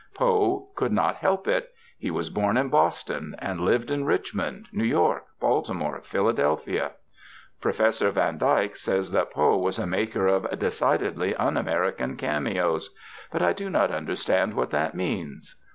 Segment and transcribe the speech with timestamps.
[0.15, 1.71] Poe could not help it.
[1.99, 6.93] He was born in Boston, and lived in Richmond, New York, Baltimore, Philadelphia.
[7.59, 12.89] Professor van Dyke says that Poe was a maker of "decidedly un American cameos,"
[13.31, 15.53] but I do not understand what that means.